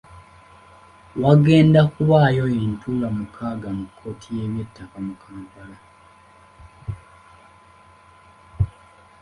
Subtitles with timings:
[1.23, 5.77] Wagenda kubaawo entuula mukaaga mu kkooti y’eby'ettaka mu Kampala.